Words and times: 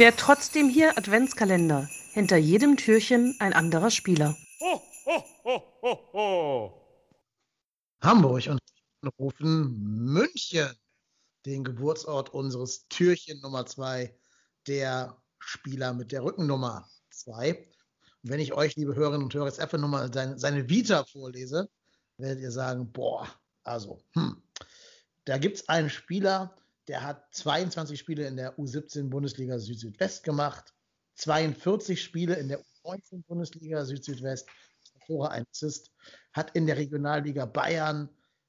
Wer 0.00 0.16
trotzdem 0.16 0.70
hier 0.70 0.96
Adventskalender. 0.96 1.86
Hinter 2.14 2.38
jedem 2.38 2.78
Türchen 2.78 3.36
ein 3.38 3.52
anderer 3.52 3.90
Spieler. 3.90 4.34
Ho, 4.58 4.82
ho, 5.04 5.24
ho, 5.44 5.62
ho, 5.82 6.12
ho. 6.14 7.16
Hamburg 8.02 8.46
und 8.46 8.60
rufen 9.18 9.78
München, 10.06 10.70
den 11.44 11.64
Geburtsort 11.64 12.30
unseres 12.30 12.88
Türchen 12.88 13.42
Nummer 13.42 13.66
zwei, 13.66 14.18
der 14.66 15.22
Spieler 15.38 15.92
mit 15.92 16.12
der 16.12 16.24
Rückennummer 16.24 16.88
zwei. 17.10 17.68
Und 18.22 18.30
wenn 18.30 18.40
ich 18.40 18.54
euch, 18.54 18.76
liebe 18.76 18.94
Hörerinnen 18.94 19.24
und 19.24 19.34
Hörer, 19.34 19.48
jetzt 19.48 19.60
einfach 19.60 19.76
nur 19.76 19.90
mal 19.90 20.10
seine, 20.10 20.38
seine 20.38 20.66
Vita 20.66 21.04
vorlese, 21.04 21.68
werdet 22.16 22.40
ihr 22.40 22.52
sagen, 22.52 22.90
boah, 22.90 23.28
also, 23.64 24.02
hm. 24.14 24.42
Da 25.26 25.36
gibt 25.36 25.58
es 25.58 25.68
einen 25.68 25.90
Spieler, 25.90 26.56
der 26.90 27.04
hat 27.04 27.32
22 27.32 28.00
Spiele 28.00 28.26
in 28.26 28.36
der 28.36 28.58
U17 28.58 29.10
Bundesliga 29.10 29.60
Süd-Südwest 29.60 30.24
gemacht, 30.24 30.74
42 31.14 32.02
Spiele 32.02 32.34
in 32.34 32.48
der 32.48 32.60
U19 32.82 33.22
Bundesliga 33.28 33.84
Süd-Südwest, 33.84 34.48
Tore, 35.06 35.30
ein 35.30 35.44
Assist, 35.52 35.92
hat 36.32 36.56
in 36.56 36.66
der 36.66 36.78
Regionalliga 36.78 37.46
Bayern 37.46 38.08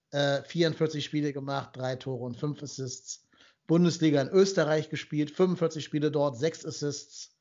äh, 0.09 0.41
44 0.41 1.05
Spiele 1.05 1.33
gemacht, 1.33 1.77
drei 1.77 1.95
Tore 1.97 2.23
und 2.23 2.35
fünf 2.35 2.63
Assists. 2.63 3.27
Bundesliga 3.67 4.19
in 4.19 4.29
Österreich 4.29 4.89
gespielt, 4.89 5.29
45 5.29 5.85
Spiele 5.85 6.09
dort, 6.09 6.35
sechs 6.35 6.65
Assists. 6.65 7.37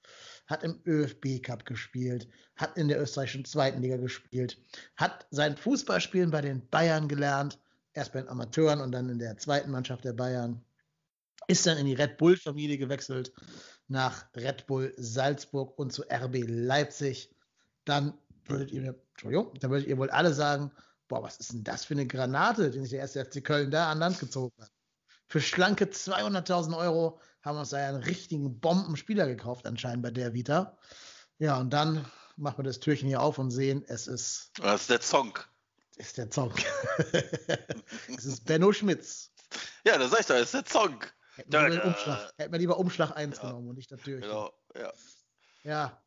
Hat 0.49 0.65
im 0.65 0.83
ÖFB 0.85 1.43
Cup 1.43 1.65
gespielt, 1.65 2.29
hat 2.57 2.77
in 2.77 2.89
der 2.89 3.01
österreichischen 3.01 3.47
zweiten 3.47 3.81
Liga 3.81 3.97
gespielt, 3.97 4.59
hat 4.97 5.27
sein 5.31 5.57
Fußballspielen 5.57 6.31
bei 6.31 6.43
den 6.43 6.69
Bayern 6.69 7.09
gelernt, 7.09 7.59
erst 7.95 8.13
bei 8.13 8.21
den 8.21 8.29
Amateuren 8.29 8.83
und 8.83 8.93
dann 8.93 9.09
in 9.09 9.19
der 9.19 9.39
zweiten 9.39 9.71
Mannschaft 9.71 10.05
der 10.05 10.13
Bayern. 10.13 10.63
Ist 11.51 11.67
dann 11.67 11.79
in 11.79 11.87
die 11.87 11.95
Red 11.95 12.17
Bull-Familie 12.17 12.79
gewechselt, 12.79 13.33
nach 13.89 14.33
Red 14.37 14.69
Bull 14.69 14.95
Salzburg 14.97 15.77
und 15.77 15.93
zu 15.93 16.05
RB 16.09 16.45
Leipzig. 16.47 17.35
Dann 17.85 18.17
würdet 18.45 18.71
ihr, 18.71 18.95
Entschuldigung, 19.11 19.53
dann 19.59 19.73
würdet 19.73 19.89
ihr 19.89 19.99
wohl 19.99 20.11
alle 20.11 20.33
sagen, 20.33 20.71
boah, 21.09 21.25
was 21.25 21.39
ist 21.39 21.53
denn 21.53 21.65
das 21.65 21.85
für 21.85 21.95
eine 21.95 22.07
Granate, 22.07 22.71
den 22.71 22.83
sich 22.83 22.93
der 22.93 23.01
erste 23.01 23.25
FC 23.25 23.43
Köln 23.43 23.73
da 23.73 23.91
an 23.91 23.99
Land 23.99 24.21
gezogen 24.21 24.55
hat. 24.61 24.71
Für 25.27 25.41
schlanke 25.41 25.87
200.000 25.87 26.79
Euro 26.79 27.21
haben 27.43 27.57
wir 27.57 27.61
uns 27.61 27.71
da 27.71 27.79
einen 27.79 28.05
richtigen 28.05 28.61
Bombenspieler 28.61 29.27
gekauft, 29.27 29.67
anscheinend 29.67 30.05
bei 30.05 30.13
der 30.13 30.33
Vita. 30.33 30.79
Ja, 31.39 31.59
und 31.59 31.71
dann 31.71 32.09
machen 32.37 32.59
wir 32.59 32.65
das 32.65 32.79
Türchen 32.79 33.09
hier 33.09 33.21
auf 33.21 33.39
und 33.39 33.51
sehen, 33.51 33.85
es 33.89 34.07
ist. 34.07 34.53
Das 34.63 34.83
ist 34.83 34.91
der 34.91 35.03
Song. 35.03 35.37
Ist 35.97 36.17
der 36.17 36.31
Song. 36.31 36.55
es 38.17 38.25
ist 38.25 38.45
Benno 38.45 38.73
Schmitz. 38.73 39.33
Ja, 39.85 39.99
das 39.99 40.13
sag 40.13 40.21
ich 40.21 40.27
doch, 40.27 40.37
das 40.37 40.55
ist 40.55 40.55
der 40.55 40.73
Song. 40.73 41.05
Hätten 41.41 41.53
wir, 41.53 41.69
lieber 41.69 41.85
Umschlag, 41.85 42.33
hätten 42.37 42.53
wir 42.53 42.59
lieber 42.59 42.79
Umschlag 42.79 43.17
1 43.17 43.37
ja. 43.37 43.43
genommen 43.43 43.69
und 43.69 43.77
nicht 43.77 43.91
das 43.91 44.01
Türchen. 44.01 44.23
Genau, 44.23 44.53
ja. 44.75 44.93
Ja, 45.63 46.03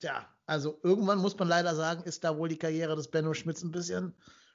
tja, 0.00 0.28
also 0.46 0.78
irgendwann 0.82 1.18
muss 1.18 1.38
man 1.38 1.48
leider 1.48 1.74
sagen, 1.74 2.04
ist 2.04 2.24
da 2.24 2.36
wohl 2.36 2.48
die 2.48 2.58
Karriere 2.58 2.96
des 2.96 3.10
Benno 3.10 3.34
Schmitz 3.34 3.62
ein 3.62 3.72
bisschen 3.72 4.14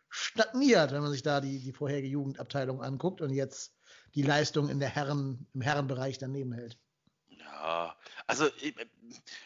stagniert, 0.09 0.91
wenn 0.91 1.01
man 1.01 1.11
sich 1.11 1.21
da 1.21 1.39
die, 1.41 1.59
die 1.59 1.71
vorherige 1.71 2.07
Jugendabteilung 2.07 2.81
anguckt 2.81 3.21
und 3.21 3.31
jetzt 3.31 3.75
die 4.15 4.23
Leistung 4.23 4.69
in 4.69 4.79
der 4.79 4.89
Herren, 4.89 5.47
im 5.53 5.61
Herrenbereich 5.61 6.17
daneben 6.17 6.51
hält. 6.51 6.79
Ja, 7.27 7.95
also 8.25 8.49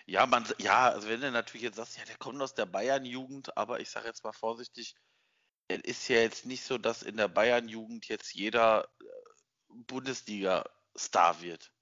ja, 0.05 0.25
man, 0.25 0.45
ja, 0.59 0.89
also 0.89 1.07
wenn 1.09 1.21
du 1.21 1.31
natürlich 1.31 1.63
jetzt 1.63 1.75
sagst, 1.75 1.97
ja, 1.97 2.05
der 2.05 2.17
kommt 2.17 2.41
aus 2.41 2.53
der 2.53 2.65
Bayern-Jugend, 2.65 3.57
aber 3.57 3.79
ich 3.79 3.89
sage 3.89 4.07
jetzt 4.07 4.23
mal 4.23 4.33
vorsichtig, 4.33 4.95
es 5.67 5.81
ist 5.81 6.07
ja 6.07 6.17
jetzt 6.17 6.45
nicht 6.45 6.63
so, 6.63 6.77
dass 6.77 7.03
in 7.03 7.17
der 7.17 7.27
Bayern-Jugend 7.27 8.07
jetzt 8.07 8.33
jeder 8.33 8.87
äh, 9.01 9.02
Bundesliga-Star 9.87 11.41
wird. 11.41 11.73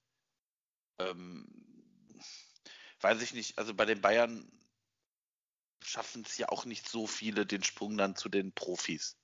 Ähm, 1.00 1.48
weiß 3.02 3.22
ich 3.22 3.34
nicht, 3.34 3.58
also 3.58 3.74
bei 3.74 3.86
den 3.86 4.02
Bayern 4.02 4.52
schaffen 5.84 6.24
es 6.26 6.38
ja 6.38 6.50
auch 6.50 6.66
nicht 6.66 6.88
so 6.88 7.08
viele 7.08 7.46
den 7.46 7.64
Sprung 7.64 7.98
dann 7.98 8.16
zu 8.16 8.30
den 8.30 8.54
Profis. 8.54 9.18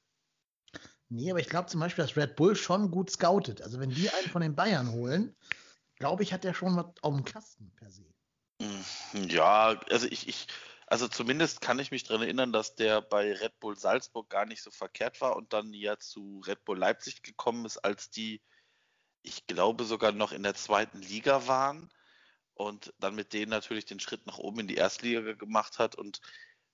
Nee, 1.10 1.32
aber 1.32 1.40
ich 1.40 1.50
glaube 1.50 1.70
zum 1.70 1.80
Beispiel, 1.80 2.04
dass 2.04 2.18
Red 2.18 2.36
Bull 2.36 2.56
schon 2.56 2.92
gut 2.92 3.10
scoutet. 3.12 3.62
Also 3.62 3.80
wenn 3.80 3.92
die 3.92 4.10
einen 4.10 4.30
von 4.30 4.42
den 4.42 4.56
Bayern 4.56 4.92
holen, 4.92 5.36
glaube 5.96 6.24
ich, 6.24 6.34
hat 6.34 6.44
der 6.44 6.54
schon 6.54 6.76
was 6.76 6.88
auf 7.02 7.16
dem 7.16 7.24
Kasten 7.24 7.72
per 7.76 7.90
se. 7.90 8.06
Hm, 8.62 9.30
ja, 9.30 9.80
also 9.90 10.08
ich, 10.08 10.28
ich, 10.28 10.48
also 10.88 11.08
zumindest 11.08 11.62
kann 11.62 11.80
ich 11.80 11.92
mich 11.92 12.04
daran 12.04 12.24
erinnern, 12.24 12.52
dass 12.52 12.76
der 12.76 13.02
bei 13.02 13.34
Red 13.34 13.60
Bull 13.60 13.78
Salzburg 13.78 14.30
gar 14.30 14.46
nicht 14.46 14.62
so 14.62 14.72
verkehrt 14.72 15.22
war 15.22 15.36
und 15.36 15.54
dann 15.54 15.74
ja 15.74 15.98
zu 15.98 16.42
Red 16.46 16.66
Bull 16.66 16.78
Leipzig 16.78 17.24
gekommen 17.24 17.66
ist, 17.66 17.78
als 17.78 18.10
die, 18.10 18.42
ich 19.28 19.46
glaube, 19.46 19.84
sogar 19.84 20.12
noch 20.12 20.32
in 20.32 20.44
der 20.44 20.56
zweiten 20.56 21.02
Liga 21.02 21.48
waren 21.48 21.90
und 22.54 22.94
dann 23.00 23.16
mit 23.16 23.34
denen 23.34 23.52
natürlich 23.52 23.86
den 23.86 24.00
Schritt 24.00 24.26
nach 24.26 24.38
oben 24.38 24.62
in 24.62 24.68
die 24.68 24.76
Erstliga 24.76 25.34
gemacht 25.34 25.80
hat 25.80 25.96
und 25.96 26.22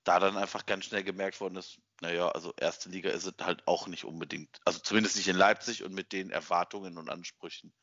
da 0.03 0.19
dann 0.19 0.37
einfach 0.37 0.65
ganz 0.65 0.85
schnell 0.85 1.03
gemerkt 1.03 1.39
worden 1.41 1.55
ist, 1.55 1.79
naja, 2.01 2.29
also 2.29 2.53
erste 2.57 2.89
Liga 2.89 3.09
ist 3.09 3.25
es 3.25 3.33
halt 3.41 3.67
auch 3.67 3.87
nicht 3.87 4.03
unbedingt, 4.03 4.59
also 4.65 4.79
zumindest 4.79 5.15
nicht 5.15 5.27
in 5.27 5.35
Leipzig 5.35 5.83
und 5.83 5.93
mit 5.93 6.11
den 6.11 6.29
Erwartungen 6.29 6.97
und 6.97 7.09
Ansprüchen. 7.09 7.73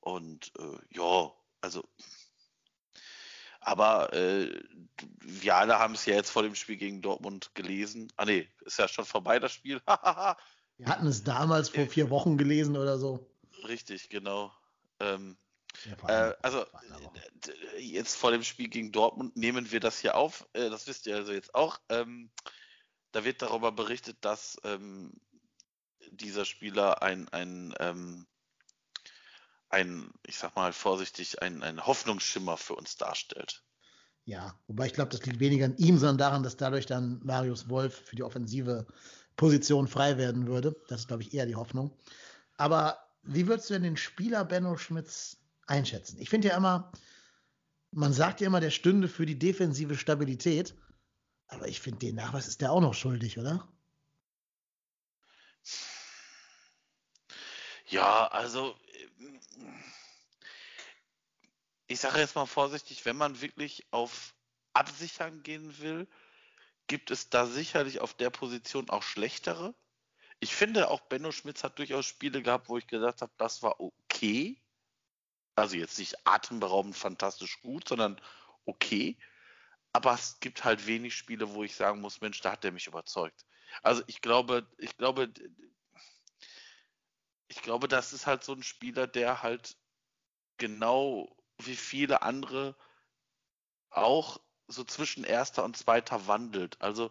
Und 0.00 0.52
äh, 0.58 0.78
ja, 0.90 1.32
also, 1.62 1.82
aber 3.60 4.12
äh, 4.12 4.62
wir 5.20 5.56
alle 5.56 5.78
haben 5.78 5.94
es 5.94 6.06
ja 6.06 6.14
jetzt 6.14 6.30
vor 6.30 6.42
dem 6.42 6.54
Spiel 6.54 6.76
gegen 6.76 7.02
Dortmund 7.02 7.54
gelesen. 7.54 8.12
Ah 8.16 8.26
nee, 8.26 8.48
ist 8.60 8.78
ja 8.78 8.86
schon 8.86 9.06
vorbei 9.06 9.40
das 9.40 9.52
Spiel. 9.52 9.80
wir 10.76 10.86
hatten 10.86 11.06
es 11.06 11.24
damals 11.24 11.70
vor 11.70 11.86
vier 11.86 12.10
Wochen 12.10 12.36
gelesen 12.36 12.76
oder 12.76 12.98
so. 12.98 13.26
Richtig, 13.68 14.08
genau. 14.08 14.52
Ähm, 15.00 15.36
äh, 16.08 16.32
also 16.42 16.64
jetzt 17.78 18.16
vor 18.16 18.30
dem 18.30 18.42
Spiel 18.42 18.68
gegen 18.68 18.92
Dortmund 18.92 19.36
nehmen 19.36 19.70
wir 19.70 19.80
das 19.80 19.98
hier 19.98 20.16
auf. 20.16 20.46
Äh, 20.52 20.70
das 20.70 20.86
wisst 20.86 21.06
ihr 21.06 21.16
also 21.16 21.32
jetzt 21.32 21.54
auch. 21.54 21.80
Ähm, 21.88 22.30
da 23.12 23.24
wird 23.24 23.42
darüber 23.42 23.72
berichtet, 23.72 24.18
dass 24.20 24.58
ähm, 24.64 25.12
dieser 26.10 26.44
Spieler 26.44 27.02
ein, 27.02 27.28
ein, 27.30 27.74
ähm, 27.80 28.26
ein, 29.68 30.10
ich 30.26 30.38
sag 30.38 30.56
mal 30.56 30.72
vorsichtig, 30.72 31.42
ein, 31.42 31.62
ein 31.62 31.86
Hoffnungsschimmer 31.86 32.56
für 32.56 32.74
uns 32.74 32.96
darstellt. 32.96 33.62
Ja, 34.24 34.58
wobei 34.66 34.86
ich 34.86 34.92
glaube, 34.92 35.10
das 35.10 35.24
liegt 35.24 35.38
weniger 35.38 35.66
an 35.66 35.76
ihm, 35.76 35.98
sondern 35.98 36.18
daran, 36.18 36.42
dass 36.42 36.56
dadurch 36.56 36.86
dann 36.86 37.20
Marius 37.22 37.68
Wolf 37.68 38.06
für 38.06 38.16
die 38.16 38.24
offensive 38.24 38.86
Position 39.36 39.86
frei 39.86 40.18
werden 40.18 40.46
würde. 40.46 40.74
Das 40.88 41.02
ist, 41.02 41.08
glaube 41.08 41.22
ich, 41.22 41.32
eher 41.32 41.46
die 41.46 41.54
Hoffnung. 41.54 41.96
Aber 42.56 43.05
wie 43.26 43.46
würdest 43.46 43.70
du 43.70 43.74
denn 43.74 43.82
den 43.82 43.96
Spieler 43.96 44.44
Benno 44.44 44.76
Schmitz 44.76 45.38
einschätzen. 45.66 46.18
Ich 46.20 46.30
finde 46.30 46.48
ja 46.48 46.56
immer, 46.56 46.92
man 47.90 48.12
sagt 48.12 48.40
ja 48.40 48.46
immer, 48.46 48.60
der 48.60 48.70
stünde 48.70 49.08
für 49.08 49.26
die 49.26 49.38
defensive 49.38 49.96
Stabilität, 49.96 50.74
aber 51.48 51.68
ich 51.68 51.80
finde, 51.80 51.98
den 51.98 52.16
Nachweis 52.16 52.48
ist 52.48 52.60
der 52.60 52.72
auch 52.72 52.80
noch 52.80 52.94
schuldig, 52.94 53.38
oder? 53.38 53.68
Ja, 57.88 58.26
also 58.28 58.76
ich 61.86 62.00
sage 62.00 62.18
jetzt 62.18 62.34
mal 62.34 62.46
vorsichtig, 62.46 63.04
wenn 63.04 63.16
man 63.16 63.40
wirklich 63.40 63.86
auf 63.92 64.34
Absichern 64.72 65.42
gehen 65.42 65.78
will, 65.78 66.08
gibt 66.88 67.10
es 67.10 67.30
da 67.30 67.46
sicherlich 67.46 68.00
auf 68.00 68.14
der 68.14 68.30
Position 68.30 68.90
auch 68.90 69.02
schlechtere. 69.02 69.74
Ich 70.40 70.54
finde, 70.54 70.90
auch 70.90 71.00
Benno 71.00 71.32
Schmitz 71.32 71.64
hat 71.64 71.78
durchaus 71.78 72.06
Spiele 72.06 72.42
gehabt, 72.42 72.68
wo 72.68 72.76
ich 72.76 72.86
gesagt 72.86 73.22
habe, 73.22 73.32
das 73.38 73.62
war 73.62 73.80
okay. 73.80 74.60
Also 75.54 75.76
jetzt 75.76 75.98
nicht 75.98 76.26
atemberaubend 76.26 76.96
fantastisch 76.96 77.60
gut, 77.62 77.88
sondern 77.88 78.20
okay. 78.66 79.16
Aber 79.92 80.12
es 80.12 80.38
gibt 80.40 80.64
halt 80.64 80.86
wenig 80.86 81.16
Spiele, 81.16 81.54
wo 81.54 81.64
ich 81.64 81.74
sagen 81.74 82.00
muss, 82.00 82.20
Mensch, 82.20 82.40
da 82.42 82.52
hat 82.52 82.64
der 82.64 82.72
mich 82.72 82.86
überzeugt. 82.86 83.46
Also 83.82 84.02
ich 84.06 84.20
glaube, 84.20 84.68
ich 84.76 84.96
glaube, 84.98 85.32
ich 87.48 87.62
glaube, 87.62 87.88
das 87.88 88.12
ist 88.12 88.26
halt 88.26 88.44
so 88.44 88.52
ein 88.52 88.62
Spieler, 88.62 89.06
der 89.06 89.42
halt 89.42 89.76
genau 90.58 91.34
wie 91.58 91.76
viele 91.76 92.22
andere 92.22 92.76
auch 93.90 94.40
so 94.68 94.84
zwischen 94.84 95.24
erster 95.24 95.64
und 95.64 95.76
zweiter 95.76 96.26
wandelt. 96.26 96.80
Also 96.82 97.10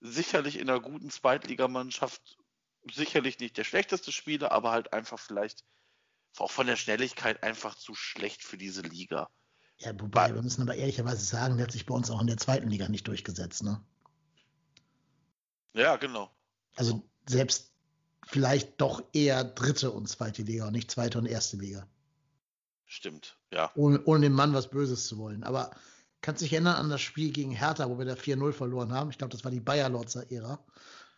sicherlich 0.00 0.56
in 0.56 0.68
einer 0.68 0.80
guten 0.80 1.10
Zweitligamannschaft 1.10 2.38
sicherlich 2.92 3.38
nicht 3.38 3.56
der 3.56 3.64
schlechteste 3.64 4.12
Spieler, 4.12 4.52
aber 4.52 4.70
halt 4.72 4.92
einfach 4.92 5.18
vielleicht 5.18 5.64
auch 6.38 6.50
von 6.50 6.66
der 6.66 6.76
Schnelligkeit 6.76 7.42
einfach 7.42 7.74
zu 7.74 7.94
schlecht 7.94 8.42
für 8.42 8.56
diese 8.56 8.82
Liga. 8.82 9.28
Ja, 9.78 9.92
wobei, 10.00 10.34
wir 10.34 10.42
müssen 10.42 10.62
aber 10.62 10.74
ehrlicherweise 10.74 11.24
sagen, 11.24 11.56
der 11.56 11.66
hat 11.66 11.72
sich 11.72 11.86
bei 11.86 11.94
uns 11.94 12.10
auch 12.10 12.20
in 12.20 12.26
der 12.26 12.36
zweiten 12.36 12.68
Liga 12.68 12.88
nicht 12.88 13.06
durchgesetzt, 13.06 13.62
ne? 13.62 13.84
Ja, 15.74 15.96
genau. 15.96 16.30
Also 16.76 17.08
selbst 17.26 17.72
vielleicht 18.26 18.80
doch 18.80 19.02
eher 19.12 19.44
dritte 19.44 19.90
und 19.90 20.08
zweite 20.08 20.42
Liga 20.42 20.66
und 20.66 20.72
nicht 20.72 20.90
zweite 20.90 21.18
und 21.18 21.26
erste 21.26 21.56
Liga. 21.56 21.86
Stimmt, 22.86 23.38
ja. 23.52 23.70
Ohne, 23.74 24.02
ohne 24.04 24.22
dem 24.22 24.32
Mann 24.32 24.54
was 24.54 24.70
Böses 24.70 25.06
zu 25.06 25.18
wollen. 25.18 25.44
Aber 25.44 25.70
kannst 26.20 26.42
dich 26.42 26.52
erinnern 26.52 26.76
an 26.76 26.90
das 26.90 27.00
Spiel 27.00 27.30
gegen 27.32 27.52
Hertha, 27.52 27.88
wo 27.88 27.98
wir 27.98 28.06
da 28.06 28.14
4-0 28.14 28.52
verloren 28.52 28.92
haben? 28.92 29.10
Ich 29.10 29.18
glaube, 29.18 29.32
das 29.32 29.44
war 29.44 29.50
die 29.50 29.60
Bayer-Lotzer-Ära, 29.60 30.64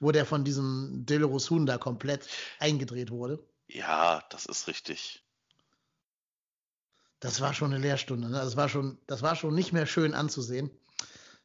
wo 0.00 0.11
der 0.11 0.26
von 0.26 0.44
diesem 0.44 1.05
Delarus 1.06 1.50
Huhn 1.50 1.67
da 1.67 1.79
komplett 1.79 2.26
eingedreht 2.58 3.11
wurde. 3.11 3.38
Ja, 3.69 4.25
das 4.31 4.47
ist 4.47 4.67
richtig. 4.67 5.23
das 7.20 7.41
war 7.41 7.55
schon 7.55 7.73
eine 7.73 7.82
Lehrstunde. 7.82 8.29
Ne? 8.29 8.38
Das, 8.38 8.56
war 8.56 8.69
schon, 8.69 8.99
das 9.06 9.23
war 9.23 9.37
schon 9.37 9.55
nicht 9.55 9.73
mehr 9.73 9.87
schön 9.87 10.14
anzusehen. 10.14 10.70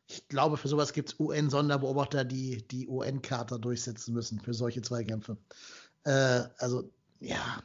Ich 0.08 0.28
glaube, 0.28 0.58
für 0.58 0.68
sowas 0.68 0.94
gibt 0.94 1.10
es 1.10 1.20
UN-Sonderbeobachter, 1.20 2.24
die 2.24 2.66
die 2.68 2.88
UN-Charta 2.88 3.58
durchsetzen 3.58 4.14
müssen 4.14 4.40
für 4.40 4.54
solche 4.54 4.82
Zweikämpfe. 4.82 5.38
Äh, 6.04 6.44
also, 6.58 6.90
ja. 7.20 7.62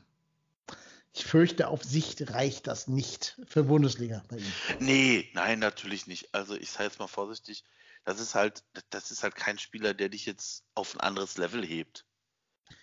Ich 1.13 1.25
fürchte, 1.25 1.69
auf 1.69 1.83
Sicht 1.83 2.31
reicht 2.33 2.67
das 2.67 2.87
nicht 2.87 3.39
für 3.47 3.65
Bundesliga 3.65 4.23
bei 4.29 4.37
ihm. 4.39 4.53
Nee, 4.79 5.29
nein, 5.35 5.59
natürlich 5.59 6.07
nicht. 6.07 6.35
Also 6.35 6.55
ich 6.55 6.71
sage 6.71 6.85
jetzt 6.85 7.01
mal 7.01 7.09
vorsichtig, 7.09 7.65
das 8.05 8.21
ist 8.21 8.35
halt, 8.35 8.65
das 8.91 9.11
ist 9.11 9.23
halt 9.23 9.35
kein 9.35 9.59
Spieler, 9.59 9.95
der 9.95 10.09
dich 10.09 10.27
jetzt 10.27 10.65
auf 10.75 10.95
ein 10.95 11.01
anderes 11.01 11.37
Level 11.37 11.65
hebt. 11.65 12.05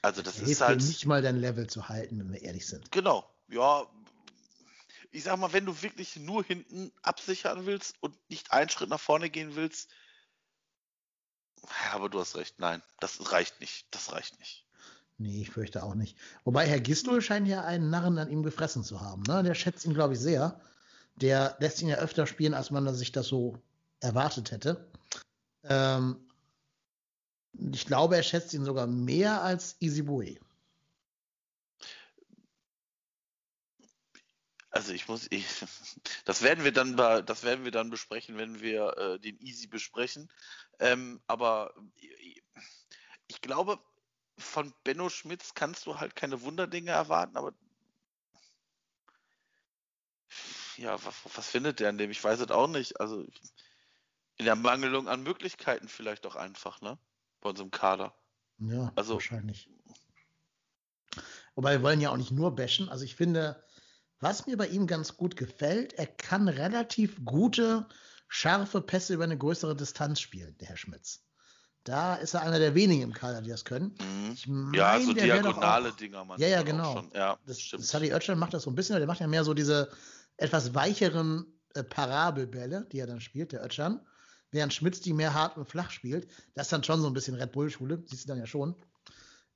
Also 0.01 0.21
das 0.21 0.35
Hilft 0.35 0.51
ist 0.51 0.61
halt. 0.61 0.81
nicht 0.81 1.05
mal 1.05 1.21
dein 1.21 1.37
Level 1.37 1.67
zu 1.67 1.89
halten, 1.89 2.19
wenn 2.19 2.31
wir 2.31 2.41
ehrlich 2.41 2.67
sind. 2.67 2.91
Genau, 2.91 3.29
ja. 3.47 3.87
Ich 5.11 5.23
sag 5.23 5.37
mal, 5.39 5.53
wenn 5.53 5.65
du 5.65 5.81
wirklich 5.81 6.17
nur 6.17 6.43
hinten 6.43 6.91
absichern 7.01 7.65
willst 7.65 7.95
und 8.01 8.15
nicht 8.29 8.51
einen 8.51 8.69
Schritt 8.69 8.89
nach 8.89 8.99
vorne 8.99 9.29
gehen 9.29 9.55
willst, 9.55 9.89
ja, 11.63 11.93
aber 11.93 12.09
du 12.09 12.19
hast 12.19 12.35
recht, 12.35 12.59
nein, 12.59 12.81
das 12.99 13.31
reicht 13.31 13.59
nicht. 13.59 13.87
Das 13.91 14.11
reicht 14.11 14.39
nicht. 14.39 14.65
Nee, 15.17 15.41
ich 15.41 15.49
fürchte 15.49 15.83
auch 15.83 15.95
nicht. 15.95 16.15
Wobei 16.43 16.67
Herr 16.67 16.79
Gistol 16.79 17.21
scheint 17.21 17.47
ja 17.47 17.63
einen 17.63 17.89
Narren 17.89 18.19
an 18.19 18.29
ihm 18.29 18.43
gefressen 18.43 18.83
zu 18.83 19.01
haben. 19.01 19.23
Ne? 19.23 19.41
Der 19.43 19.55
schätzt 19.55 19.85
ihn, 19.85 19.93
glaube 19.93 20.13
ich, 20.13 20.19
sehr. 20.19 20.61
Der 21.15 21.57
lässt 21.59 21.81
ihn 21.81 21.87
ja 21.87 21.97
öfter 21.97 22.27
spielen, 22.27 22.53
als 22.53 22.69
man 22.69 22.93
sich 22.93 23.11
das 23.11 23.27
so 23.27 23.57
erwartet 23.99 24.51
hätte. 24.51 24.86
Ähm, 25.69 26.27
ich 27.71 27.85
glaube, 27.85 28.15
er 28.15 28.23
schätzt 28.23 28.53
ihn 28.53 28.65
sogar 28.65 28.87
mehr 28.87 29.41
als 29.41 29.75
Isibue. 29.79 30.37
Also 34.69 34.93
ich 34.93 35.07
muss, 35.07 35.27
ich, 35.31 35.45
das 36.25 36.43
werden 36.43 36.63
wir 36.63 36.71
dann, 36.71 36.95
das 36.97 37.43
werden 37.43 37.63
wir 37.63 37.71
dann 37.71 37.89
besprechen, 37.89 38.37
wenn 38.37 38.61
wir 38.61 38.95
äh, 38.97 39.19
den 39.19 39.39
Easy 39.39 39.65
besprechen. 39.67 40.31
Ähm, 40.79 41.19
aber 41.25 41.73
ich, 41.95 42.43
ich 43.27 43.41
glaube, 43.41 43.79
von 44.37 44.73
Benno 44.83 45.09
Schmitz 45.09 45.53
kannst 45.55 45.87
du 45.87 45.99
halt 45.99 46.15
keine 46.15 46.41
Wunderdinge 46.41 46.91
erwarten, 46.91 47.37
aber 47.37 47.53
ja, 50.77 51.03
was, 51.03 51.15
was 51.35 51.49
findet 51.49 51.79
der 51.79 51.89
an 51.89 51.97
dem? 51.97 52.11
Ich 52.11 52.23
weiß 52.23 52.39
es 52.39 52.51
auch 52.51 52.67
nicht. 52.67 52.99
Also 52.99 53.25
in 54.37 54.45
der 54.45 54.55
Mangelung 54.55 55.07
an 55.07 55.23
Möglichkeiten 55.23 55.87
vielleicht 55.87 56.25
auch 56.25 56.35
einfach, 56.35 56.81
ne? 56.81 56.97
Bei 57.41 57.49
unserem 57.49 57.71
Kader. 57.71 58.13
Ja, 58.59 58.91
Also- 58.95 59.13
wahrscheinlich. 59.15 59.69
Wobei 61.55 61.73
wir 61.77 61.83
wollen 61.83 62.01
ja 62.01 62.11
auch 62.11 62.17
nicht 62.17 62.31
nur 62.31 62.55
bashen. 62.55 62.89
Also 62.89 63.03
ich 63.03 63.15
finde, 63.15 63.63
was 64.19 64.45
mir 64.45 64.57
bei 64.57 64.67
ihm 64.67 64.85
ganz 64.87 65.17
gut 65.17 65.35
gefällt, 65.35 65.93
er 65.93 66.05
kann 66.07 66.47
relativ 66.47 67.23
gute, 67.25 67.87
scharfe 68.27 68.81
Pässe 68.81 69.13
über 69.15 69.23
eine 69.23 69.37
größere 69.37 69.75
Distanz 69.75 70.19
spielen, 70.19 70.55
der 70.59 70.69
Herr 70.69 70.77
Schmitz. 70.77 71.23
Da 71.83 72.15
ist 72.15 72.33
er 72.33 72.41
einer 72.41 72.59
der 72.59 72.75
wenigen 72.75 73.01
im 73.03 73.13
Kader, 73.13 73.41
die 73.41 73.49
das 73.49 73.63
können. 73.63 73.95
Mhm. 73.99 74.31
Ich 74.33 74.45
mein, 74.47 74.73
Ja, 74.73 74.99
so 74.99 75.13
diagonale 75.13 75.89
auch- 75.89 75.95
Dinger 75.95 76.25
man. 76.25 76.39
Ja, 76.39 76.47
ja, 76.47 76.61
genau. 76.61 77.03
Ja, 77.13 77.39
Das, 77.45 77.61
stimmt. 77.61 77.85
Sally 77.85 78.13
Oetschan 78.13 78.37
macht 78.37 78.53
das 78.53 78.63
so 78.63 78.69
ein 78.69 78.75
bisschen, 78.75 78.93
aber 78.93 78.99
der 78.99 79.07
macht 79.07 79.21
ja 79.21 79.27
mehr 79.27 79.43
so 79.45 79.53
diese 79.53 79.89
etwas 80.35 80.75
weicheren 80.75 81.45
äh, 81.75 81.83
Parabelbälle, 81.83 82.85
die 82.91 82.99
er 82.99 83.07
dann 83.07 83.21
spielt, 83.21 83.51
der 83.53 83.61
Oetschan. 83.63 84.05
Während 84.51 84.73
Schmitz 84.73 85.01
die 85.01 85.13
mehr 85.13 85.33
hart 85.33 85.57
und 85.57 85.67
flach 85.69 85.91
spielt. 85.91 86.29
Das 86.55 86.67
ist 86.67 86.73
dann 86.73 86.83
schon 86.83 87.01
so 87.01 87.07
ein 87.07 87.13
bisschen 87.13 87.35
Red 87.35 87.51
Bull-Schule, 87.51 88.03
siehst 88.05 88.23
du 88.23 88.27
dann 88.29 88.39
ja 88.39 88.45
schon. 88.45 88.75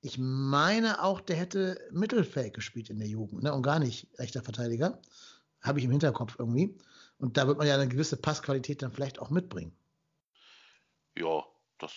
Ich 0.00 0.18
meine 0.18 1.02
auch, 1.02 1.20
der 1.20 1.36
hätte 1.36 1.78
Mittelfeld 1.92 2.54
gespielt 2.54 2.90
in 2.90 2.98
der 2.98 3.08
Jugend 3.08 3.42
ne? 3.42 3.52
und 3.54 3.62
gar 3.62 3.78
nicht 3.78 4.08
rechter 4.18 4.42
Verteidiger. 4.42 5.00
Habe 5.62 5.78
ich 5.78 5.84
im 5.84 5.92
Hinterkopf 5.92 6.36
irgendwie. 6.38 6.76
Und 7.18 7.36
da 7.36 7.46
wird 7.46 7.56
man 7.58 7.66
ja 7.68 7.74
eine 7.74 7.86
gewisse 7.88 8.16
Passqualität 8.16 8.82
dann 8.82 8.92
vielleicht 8.92 9.20
auch 9.20 9.30
mitbringen. 9.30 9.72
Ja, 11.16 11.44
das, 11.78 11.92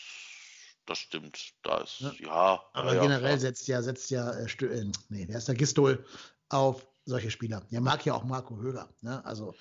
das 0.86 1.00
stimmt. 1.00 1.54
Da 1.64 1.80
ist, 1.80 2.02
Ja. 2.02 2.14
ja. 2.20 2.62
Aber 2.74 2.94
ja, 2.94 3.02
generell 3.02 3.30
klar. 3.30 3.40
setzt 3.40 3.68
ja, 3.68 3.82
setzt 3.82 4.12
ja, 4.12 4.30
äh, 4.32 4.46
Stö- 4.46 4.70
äh, 4.70 4.86
nee, 5.10 5.26
wer 5.28 5.38
ist 5.38 5.48
der 5.48 5.56
Gistol 5.56 6.06
auf 6.50 6.88
solche 7.06 7.32
Spieler. 7.32 7.62
Der 7.72 7.82
mag 7.82 8.06
ja 8.06 8.14
auch 8.14 8.24
Marco 8.24 8.58
Höger. 8.58 8.90
Ne? 9.02 9.24
Also, 9.26 9.56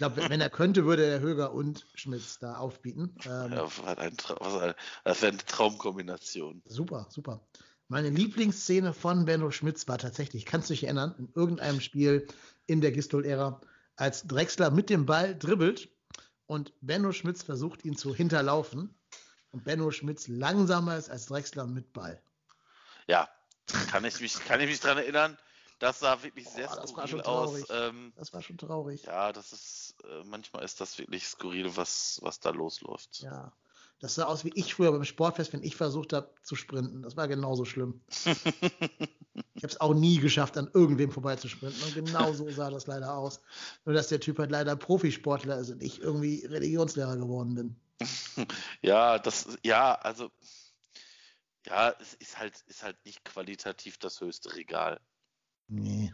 glaube, 0.00 0.28
wenn, 0.30 0.40
er 0.40 0.48
könnte, 0.48 0.86
würde 0.86 1.04
er 1.04 1.20
Höger 1.20 1.52
und 1.52 1.86
Schmitz 1.94 2.38
da 2.38 2.56
aufbieten. 2.56 3.14
Ähm, 3.26 3.52
Ja, 3.52 3.64
was 3.64 3.98
ein 3.98 4.16
was 4.38 4.74
das 5.04 5.22
wäre 5.22 5.32
eine 5.32 5.44
Traumkombination. 5.44 6.62
Super, 6.64 7.06
super. 7.10 7.46
Meine 7.88 8.08
Lieblingsszene 8.08 8.94
von 8.94 9.26
Benno 9.26 9.50
Schmitz 9.50 9.86
war 9.88 9.98
tatsächlich, 9.98 10.46
kannst 10.46 10.70
du 10.70 10.72
dich 10.72 10.84
erinnern, 10.84 11.14
in 11.18 11.30
irgendeinem 11.34 11.80
Spiel 11.80 12.26
in 12.66 12.80
der 12.80 12.92
Gistol-Ära, 12.92 13.60
als 13.96 14.26
Drexler 14.26 14.70
mit 14.70 14.88
dem 14.88 15.04
Ball 15.04 15.36
dribbelt 15.36 15.90
und 16.46 16.72
Benno 16.80 17.12
Schmitz 17.12 17.42
versucht, 17.42 17.84
ihn 17.84 17.96
zu 17.96 18.14
hinterlaufen 18.14 18.94
und 19.50 19.64
Benno 19.64 19.90
Schmitz 19.90 20.28
langsamer 20.28 20.96
ist 20.96 21.10
als 21.10 21.26
Drexler 21.26 21.66
mit 21.66 21.92
Ball. 21.92 22.22
Ja, 23.06 23.28
kann 23.90 24.04
ich 24.06 24.18
mich, 24.20 24.34
kann 24.46 24.60
ich 24.60 24.68
mich 24.68 24.80
dran 24.80 24.96
erinnern. 24.96 25.36
Das 25.80 25.98
sah 25.98 26.22
wirklich 26.22 26.48
sehr 26.48 26.68
Boah, 26.68 26.76
war 26.76 26.86
skurril 26.86 27.22
aus. 27.22 27.64
Ähm, 27.70 28.12
Das 28.14 28.32
war 28.34 28.42
schon 28.42 28.58
traurig. 28.58 29.02
ja, 29.04 29.32
das 29.32 29.52
ist, 29.52 29.94
äh, 30.04 30.22
manchmal 30.24 30.62
ist 30.62 30.80
das 30.80 30.98
wirklich 30.98 31.26
skurril, 31.26 31.74
was, 31.74 32.20
was 32.22 32.38
da 32.38 32.50
losläuft. 32.50 33.20
Ja. 33.20 33.52
Das 33.98 34.14
sah 34.14 34.24
aus 34.24 34.44
wie 34.44 34.52
ich 34.54 34.74
früher 34.74 34.92
beim 34.92 35.04
Sportfest, 35.04 35.52
wenn 35.54 35.62
ich 35.62 35.76
versucht 35.76 36.12
habe 36.12 36.32
zu 36.42 36.54
sprinten. 36.54 37.02
Das 37.02 37.16
war 37.16 37.28
genauso 37.28 37.64
schlimm. 37.64 38.02
ich 38.24 39.62
habe 39.62 39.66
es 39.66 39.80
auch 39.80 39.94
nie 39.94 40.18
geschafft, 40.18 40.56
an 40.58 40.70
irgendwem 40.72 41.10
vorbeizusprinten. 41.10 41.82
Und 41.82 41.94
genau 41.94 42.32
so 42.34 42.50
sah 42.50 42.70
das 42.70 42.86
leider 42.86 43.14
aus. 43.14 43.40
Nur, 43.86 43.94
dass 43.94 44.08
der 44.08 44.20
Typ 44.20 44.38
halt 44.38 44.50
leider 44.50 44.76
Profisportler 44.76 45.58
ist 45.58 45.70
und 45.70 45.82
ich 45.82 46.00
irgendwie 46.00 46.44
Religionslehrer 46.46 47.16
geworden 47.16 47.54
bin. 47.54 47.80
Ja, 48.82 49.18
das, 49.18 49.58
ja, 49.62 49.94
also, 49.94 50.30
ja, 51.66 51.94
es 52.00 52.14
ist 52.14 52.38
halt, 52.38 52.58
ist 52.66 52.82
halt 52.82 52.96
nicht 53.04 53.24
qualitativ 53.24 53.98
das 53.98 54.20
höchste 54.20 54.54
Regal. 54.56 55.00
Nee. 55.70 56.12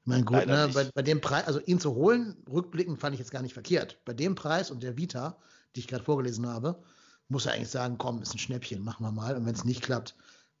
Ich 0.00 0.06
meine, 0.06 0.24
gut, 0.24 0.36
Leider 0.36 0.66
ne, 0.66 0.72
bei, 0.72 0.90
bei 0.94 1.02
dem 1.02 1.20
Preis, 1.20 1.46
also 1.46 1.60
ihn 1.60 1.78
zu 1.78 1.94
holen, 1.94 2.36
rückblickend 2.50 3.00
fand 3.00 3.14
ich 3.14 3.18
jetzt 3.18 3.30
gar 3.30 3.42
nicht 3.42 3.54
verkehrt. 3.54 3.98
Bei 4.04 4.12
dem 4.12 4.34
Preis 4.34 4.70
und 4.70 4.82
der 4.82 4.96
Vita, 4.96 5.38
die 5.74 5.80
ich 5.80 5.88
gerade 5.88 6.04
vorgelesen 6.04 6.46
habe, 6.46 6.82
muss 7.28 7.46
er 7.46 7.52
eigentlich 7.52 7.70
sagen, 7.70 7.98
komm, 7.98 8.22
ist 8.22 8.34
ein 8.34 8.38
Schnäppchen, 8.38 8.82
machen 8.82 9.04
wir 9.04 9.12
mal. 9.12 9.36
Und 9.36 9.46
wenn 9.46 9.54
es 9.54 9.64
nicht 9.64 9.82
klappt, 9.82 10.14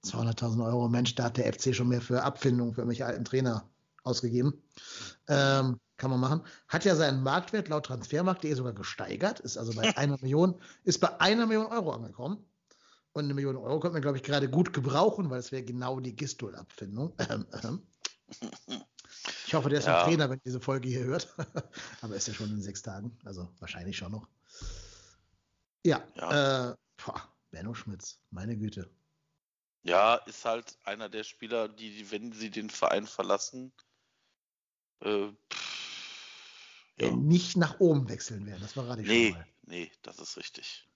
200.000 0.04 0.64
Euro, 0.64 0.88
Mensch, 0.88 1.14
da 1.14 1.24
hat 1.24 1.36
der 1.36 1.52
FC 1.52 1.74
schon 1.74 1.88
mehr 1.88 2.00
für 2.00 2.22
Abfindungen 2.22 2.74
für 2.74 2.80
irgendwelche 2.80 3.06
alten 3.06 3.24
Trainer 3.24 3.68
ausgegeben. 4.02 4.62
Ähm, 5.28 5.78
kann 5.96 6.10
man 6.10 6.20
machen. 6.20 6.42
Hat 6.68 6.84
ja 6.84 6.96
seinen 6.96 7.22
Marktwert 7.22 7.68
laut 7.68 7.86
Transfermarkt.de 7.86 8.54
sogar 8.54 8.72
gesteigert, 8.72 9.40
ist 9.40 9.58
also 9.58 9.74
bei 9.74 9.82
einer 9.96 10.16
Million, 10.20 10.54
ist 10.84 11.00
bei 11.00 11.20
einer 11.20 11.46
Million 11.46 11.66
Euro 11.66 11.92
angekommen. 11.92 12.38
Und 13.12 13.24
eine 13.24 13.34
Million 13.34 13.56
Euro 13.56 13.80
könnte 13.80 13.94
man, 13.94 14.02
glaube 14.02 14.18
ich, 14.18 14.22
gerade 14.22 14.48
gut 14.48 14.72
gebrauchen, 14.72 15.30
weil 15.30 15.40
es 15.40 15.50
wäre 15.50 15.64
genau 15.64 15.98
die 15.98 16.14
Gistol-Abfindung. 16.14 17.12
Ähm, 17.28 17.44
ähm. 17.64 17.82
Ich 19.46 19.54
hoffe, 19.54 19.68
der 19.68 19.80
ist 19.80 19.86
Ja. 19.86 19.98
noch 19.98 20.04
Trainer, 20.04 20.30
wenn 20.30 20.40
diese 20.44 20.60
Folge 20.60 20.88
hier 20.88 21.04
hört. 21.04 21.28
Aber 22.02 22.14
ist 22.14 22.28
ja 22.28 22.34
schon 22.34 22.50
in 22.50 22.62
sechs 22.62 22.82
Tagen, 22.82 23.18
also 23.24 23.52
wahrscheinlich 23.58 23.96
schon 23.96 24.12
noch. 24.12 24.28
Ja, 25.84 26.02
Ja. 26.14 26.70
Äh, 26.70 26.76
boah, 27.04 27.22
Benno 27.50 27.74
Schmitz, 27.74 28.18
meine 28.30 28.56
Güte. 28.56 28.88
Ja, 29.82 30.16
ist 30.26 30.44
halt 30.44 30.78
einer 30.84 31.08
der 31.08 31.24
Spieler, 31.24 31.68
die, 31.68 32.10
wenn 32.10 32.32
sie 32.32 32.50
den 32.50 32.68
Verein 32.70 33.06
verlassen, 33.06 33.72
äh, 35.00 35.28
pff, 35.52 36.84
ja. 36.98 37.10
nicht 37.16 37.56
nach 37.56 37.80
oben 37.80 38.08
wechseln 38.08 38.44
werden, 38.46 38.60
das 38.60 38.74
verrate 38.74 39.00
ich 39.00 39.08
Nee, 39.08 39.30
schon 39.30 39.38
mal. 39.38 39.46
nee, 39.62 39.90
das 40.02 40.18
ist 40.18 40.36
richtig. 40.36 40.86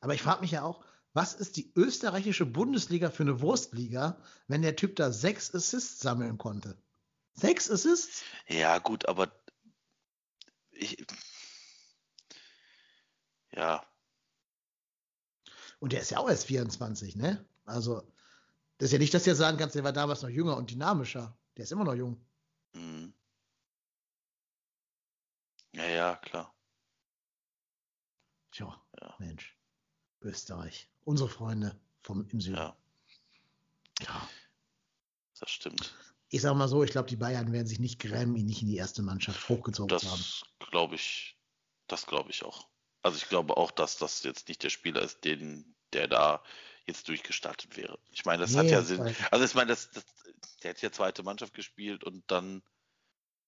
Aber 0.00 0.14
ich 0.14 0.22
frage 0.22 0.40
mich 0.40 0.50
ja 0.50 0.62
auch, 0.62 0.82
was 1.12 1.34
ist 1.34 1.56
die 1.56 1.72
österreichische 1.76 2.46
Bundesliga 2.46 3.10
für 3.10 3.22
eine 3.24 3.40
Wurstliga, 3.40 4.20
wenn 4.48 4.62
der 4.62 4.76
Typ 4.76 4.96
da 4.96 5.12
sechs 5.12 5.54
Assists 5.54 6.00
sammeln 6.00 6.38
konnte? 6.38 6.76
Sechs 7.34 7.70
Assists? 7.70 8.22
Ja, 8.48 8.78
gut, 8.78 9.06
aber 9.08 9.32
ich, 10.70 11.04
ja, 13.50 13.84
Und 15.82 15.92
der 15.92 16.00
ist 16.00 16.12
ja 16.12 16.18
auch 16.18 16.28
erst 16.28 16.46
24, 16.46 17.16
ne? 17.16 17.44
Also, 17.64 18.02
das 18.78 18.86
ist 18.86 18.92
ja 18.92 18.98
nicht, 19.00 19.12
dass 19.12 19.24
du 19.24 19.30
jetzt 19.30 19.38
sagen 19.38 19.58
kannst, 19.58 19.74
der 19.74 19.82
war 19.82 19.92
damals 19.92 20.22
noch 20.22 20.28
jünger 20.28 20.56
und 20.56 20.70
dynamischer. 20.70 21.36
Der 21.56 21.64
ist 21.64 21.72
immer 21.72 21.82
noch 21.82 21.94
jung. 21.94 22.24
mhm. 22.72 23.12
ja, 25.72 25.84
ja, 25.84 26.16
klar. 26.16 26.54
Tja, 28.52 28.80
Ja. 29.00 29.16
Mensch. 29.18 29.58
Österreich. 30.22 30.88
Unsere 31.04 31.28
Freunde 31.28 31.78
vom 32.02 32.26
im 32.28 32.40
Süden. 32.40 32.56
Ja, 32.56 32.76
Ja. 34.00 34.28
das 35.38 35.50
stimmt. 35.50 35.94
Ich 36.28 36.40
sag 36.42 36.54
mal 36.56 36.68
so, 36.68 36.82
ich 36.82 36.90
glaube, 36.90 37.08
die 37.08 37.16
Bayern 37.16 37.52
werden 37.52 37.66
sich 37.66 37.78
nicht 37.78 38.00
grämen, 38.00 38.36
ihn 38.36 38.46
nicht 38.46 38.62
in 38.62 38.68
die 38.68 38.76
erste 38.76 39.02
Mannschaft 39.02 39.48
hochgezogen 39.48 39.98
zu 39.98 40.10
haben. 40.10 40.18
Das 40.18 40.44
glaube 40.70 40.94
ich, 40.94 41.36
das 41.88 42.06
glaube 42.06 42.30
ich 42.30 42.42
auch. 42.44 42.68
Also 43.02 43.18
ich 43.18 43.28
glaube 43.28 43.56
auch, 43.56 43.70
dass 43.70 43.98
das 43.98 44.22
jetzt 44.22 44.48
nicht 44.48 44.62
der 44.62 44.70
Spieler 44.70 45.02
ist, 45.02 45.24
den, 45.24 45.74
der 45.92 46.08
da 46.08 46.42
jetzt 46.86 47.06
durchgestartet 47.08 47.76
wäre. 47.76 47.98
Ich 48.10 48.24
meine, 48.24 48.42
das 48.42 48.56
hat 48.56 48.64
Nee, 48.64 48.72
ja 48.72 48.78
das 48.78 48.88
Sinn. 48.88 49.14
Also 49.30 49.44
ich 49.44 49.54
meine, 49.54 49.68
das, 49.68 49.90
das, 49.90 50.04
der 50.62 50.70
hat 50.70 50.80
ja 50.82 50.90
zweite 50.90 51.22
Mannschaft 51.22 51.52
gespielt 51.54 52.02
und 52.04 52.24
dann, 52.30 52.62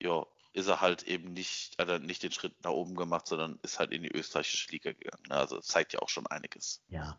ja, 0.00 0.26
ist 0.54 0.68
er 0.68 0.80
halt 0.80 1.02
eben 1.02 1.32
nicht, 1.32 1.76
hat 1.78 1.88
er 1.88 1.98
nicht 1.98 2.22
den 2.22 2.32
Schritt 2.32 2.54
nach 2.64 2.70
oben 2.70 2.94
gemacht, 2.94 3.26
sondern 3.26 3.58
ist 3.62 3.78
halt 3.78 3.92
in 3.92 4.02
die 4.02 4.12
österreichische 4.12 4.70
Liga 4.70 4.92
gegangen. 4.92 5.30
Also 5.30 5.60
zeigt 5.60 5.92
ja 5.92 6.00
auch 6.00 6.08
schon 6.08 6.26
einiges. 6.28 6.80
Ja. 6.88 7.18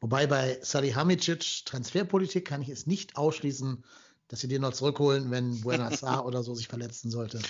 Wobei 0.00 0.26
bei 0.26 0.58
Salihamidzic 0.62 1.64
Transferpolitik 1.64 2.46
kann 2.46 2.60
ich 2.62 2.68
es 2.68 2.86
nicht 2.86 3.16
ausschließen, 3.16 3.84
dass 4.28 4.40
sie 4.40 4.48
den 4.48 4.62
noch 4.62 4.72
zurückholen, 4.74 5.30
wenn 5.30 5.60
Buenos 5.62 6.02
Aires 6.02 6.24
oder 6.24 6.42
so 6.42 6.54
sich 6.54 6.68
verletzen 6.68 7.10
sollte. 7.10 7.40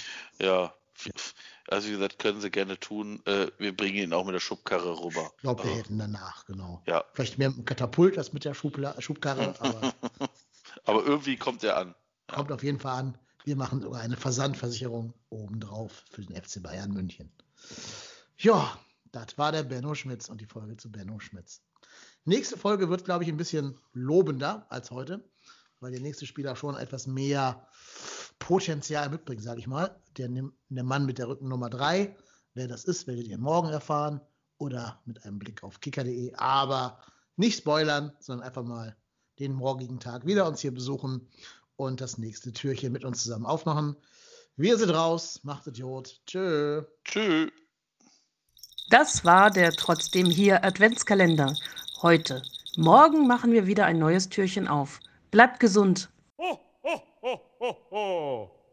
Ja, 0.40 0.72
also 1.68 1.88
wie 1.88 1.92
gesagt, 1.92 2.20
können 2.20 2.40
sie 2.40 2.50
gerne 2.50 2.78
tun. 2.78 3.20
Äh, 3.26 3.48
wir 3.58 3.76
bringen 3.76 3.96
ihn 3.96 4.12
auch 4.12 4.24
mit 4.24 4.34
der 4.34 4.40
Schubkarre 4.40 5.00
rüber. 5.00 5.32
Ich 5.36 5.42
glaube, 5.42 5.64
wir 5.64 5.70
Also, 5.70 5.82
hätten 5.82 5.98
danach, 5.98 6.44
genau. 6.46 6.82
ja, 6.86 7.04
Vielleicht 7.12 7.38
mehr 7.38 7.48
mit 7.48 7.58
dem 7.58 7.64
Katapult 7.64 8.16
als 8.18 8.32
mit 8.32 8.44
der 8.44 8.54
Schubla 8.54 9.00
Schubkarre, 9.00 9.56
aber 9.58 9.92
aber 10.84 11.04
irgendwie 11.04 11.36
kommt 11.36 11.64
er 11.64 11.76
an. 11.76 11.94
kommt 12.28 12.52
auf 12.52 12.62
jeden 12.62 12.78
Fall 12.78 12.98
an. 12.98 13.18
Wir 13.44 13.56
machen 13.56 13.82
sogar 13.82 14.00
eine 14.00 14.16
Versandversicherung 14.16 15.12
obendrauf 15.28 16.02
für 16.10 16.22
den 16.22 16.34
FC 16.34 16.62
Bayern 16.62 16.92
München. 16.92 17.30
Ja, 18.38 18.78
das 19.12 19.36
war 19.36 19.52
der 19.52 19.62
Benno 19.62 19.94
Schmitz 19.94 20.30
und 20.30 20.40
die 20.40 20.46
Folge 20.46 20.78
zu 20.78 20.90
Benno 20.90 21.20
Schmitz. 21.20 21.60
Nächste 22.24 22.56
Folge 22.56 22.88
wird, 22.88 23.04
glaube 23.04 23.22
ich, 23.22 23.30
ein 23.30 23.36
bisschen 23.36 23.78
lobender 23.92 24.66
als 24.70 24.90
heute, 24.90 25.22
weil 25.80 25.92
der 25.92 26.00
nächste 26.00 26.24
Spieler 26.24 26.56
schon 26.56 26.74
etwas 26.74 27.06
mehr 27.06 27.68
Potenzial 28.38 29.10
mitbringt, 29.10 29.42
sage 29.42 29.60
ich 29.60 29.66
mal. 29.66 29.94
Der, 30.16 30.28
der 30.28 30.84
Mann 30.84 31.04
mit 31.04 31.18
der 31.18 31.28
Rückennummer 31.28 31.68
3. 31.68 32.16
Wer 32.54 32.66
das 32.66 32.84
ist, 32.84 33.06
werdet 33.06 33.26
ihr 33.26 33.38
morgen 33.38 33.68
erfahren 33.68 34.22
oder 34.56 35.02
mit 35.04 35.22
einem 35.22 35.38
Blick 35.38 35.62
auf 35.62 35.80
kicker.de. 35.80 36.34
Aber 36.36 36.98
nicht 37.36 37.58
spoilern, 37.58 38.12
sondern 38.20 38.46
einfach 38.46 38.64
mal 38.64 38.96
den 39.38 39.52
morgigen 39.52 40.00
Tag 40.00 40.24
wieder 40.24 40.48
uns 40.48 40.60
hier 40.60 40.72
besuchen 40.72 41.28
und 41.76 42.00
das 42.00 42.18
nächste 42.18 42.52
Türchen 42.52 42.92
mit 42.92 43.04
uns 43.04 43.22
zusammen 43.22 43.46
aufmachen. 43.46 43.96
Wir 44.56 44.78
sind 44.78 44.90
raus. 44.90 45.40
Macht 45.42 45.66
Idiot. 45.66 46.20
Tschö. 46.26 46.82
Tschüss. 47.04 47.50
Das 48.90 49.24
war 49.24 49.50
der 49.50 49.72
trotzdem 49.72 50.26
hier 50.26 50.64
Adventskalender. 50.64 51.56
Heute. 52.02 52.42
Morgen 52.76 53.26
machen 53.26 53.52
wir 53.52 53.66
wieder 53.66 53.86
ein 53.86 53.98
neues 53.98 54.28
Türchen 54.28 54.68
auf. 54.68 55.00
Bleibt 55.30 55.58
gesund. 55.58 56.10
Ho, 56.38 56.60
ho, 56.82 57.02
ho, 57.22 57.40
ho, 57.60 57.76
ho. 57.90 58.63